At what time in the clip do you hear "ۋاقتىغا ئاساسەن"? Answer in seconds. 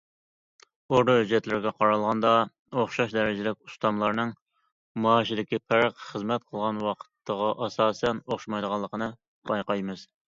6.87-8.23